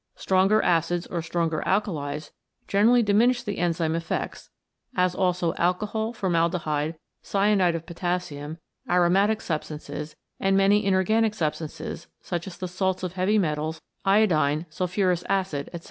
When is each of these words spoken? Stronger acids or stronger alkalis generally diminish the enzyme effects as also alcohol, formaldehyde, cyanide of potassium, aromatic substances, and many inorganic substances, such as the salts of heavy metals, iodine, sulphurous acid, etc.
Stronger 0.15 0.63
acids 0.63 1.05
or 1.05 1.21
stronger 1.21 1.61
alkalis 1.63 2.31
generally 2.67 3.03
diminish 3.03 3.43
the 3.43 3.59
enzyme 3.59 3.93
effects 3.93 4.49
as 4.95 5.13
also 5.13 5.53
alcohol, 5.59 6.11
formaldehyde, 6.11 6.95
cyanide 7.21 7.75
of 7.75 7.85
potassium, 7.85 8.57
aromatic 8.89 9.41
substances, 9.41 10.15
and 10.39 10.57
many 10.57 10.83
inorganic 10.83 11.35
substances, 11.35 12.07
such 12.19 12.47
as 12.47 12.57
the 12.57 12.67
salts 12.67 13.03
of 13.03 13.13
heavy 13.13 13.37
metals, 13.37 13.79
iodine, 14.03 14.65
sulphurous 14.71 15.23
acid, 15.29 15.67
etc. 15.67 15.79